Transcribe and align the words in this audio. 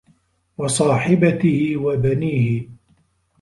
وَصاحِبَتِهِ 0.57 1.77
وَبَنيهِ 1.77 2.67